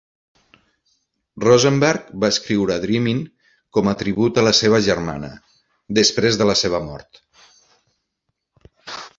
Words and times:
Rosenberg 1.43 2.07
va 2.23 2.29
escriure 2.35 2.77
"Dreamin" 2.87 3.21
com 3.79 3.91
a 3.91 3.95
tribut 4.01 4.39
a 4.43 4.47
la 4.47 4.55
seva 4.63 4.81
germana, 4.89 5.29
després 6.01 6.41
de 6.43 6.51
la 6.53 6.57
seva 6.65 6.83
mort. 6.91 7.25